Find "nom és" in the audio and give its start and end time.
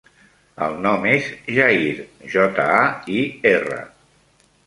0.85-1.27